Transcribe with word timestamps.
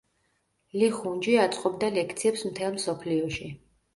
ლი 0.83 0.87
ხუნჯი 0.99 1.35
აწყობდა 1.41 1.91
ლექციებს 1.99 2.45
მთელ 2.49 2.73
მსოფლიოში. 2.81 3.51